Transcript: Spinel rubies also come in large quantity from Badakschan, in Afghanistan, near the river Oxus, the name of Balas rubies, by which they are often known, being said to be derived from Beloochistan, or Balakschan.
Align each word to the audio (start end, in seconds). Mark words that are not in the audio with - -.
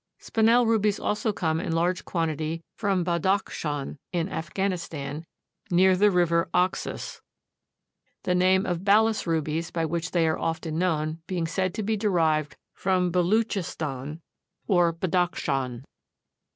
Spinel 0.19 0.65
rubies 0.65 0.99
also 0.99 1.31
come 1.31 1.59
in 1.59 1.73
large 1.73 2.05
quantity 2.05 2.63
from 2.75 3.05
Badakschan, 3.05 3.97
in 4.11 4.29
Afghanistan, 4.29 5.25
near 5.69 5.95
the 5.95 6.09
river 6.09 6.49
Oxus, 6.55 7.21
the 8.23 8.33
name 8.33 8.65
of 8.65 8.83
Balas 8.83 9.27
rubies, 9.27 9.69
by 9.69 9.85
which 9.85 10.09
they 10.09 10.27
are 10.27 10.39
often 10.39 10.79
known, 10.79 11.19
being 11.27 11.45
said 11.45 11.75
to 11.75 11.83
be 11.83 11.95
derived 11.97 12.57
from 12.73 13.11
Beloochistan, 13.11 14.21
or 14.65 14.91
Balakschan. 14.91 15.83